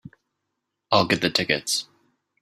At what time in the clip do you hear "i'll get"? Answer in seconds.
0.91-1.21